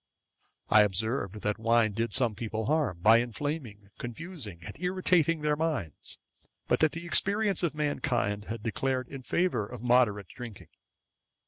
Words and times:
I 0.69 0.81
observed, 0.81 1.41
that 1.41 1.59
wine 1.59 1.91
did 1.93 2.11
some 2.11 2.33
people 2.33 2.65
harm, 2.65 3.01
by 3.01 3.19
inflaming, 3.19 3.91
confusing, 3.99 4.63
and 4.65 4.75
irritating 4.81 5.41
their 5.41 5.55
minds; 5.55 6.17
but 6.67 6.79
that 6.79 6.93
the 6.93 7.05
experience 7.05 7.61
of 7.61 7.75
mankind 7.75 8.45
had 8.45 8.63
declared 8.63 9.09
in 9.09 9.21
favour 9.21 9.67
of 9.67 9.83
moderate 9.83 10.29
drinking. 10.29 10.69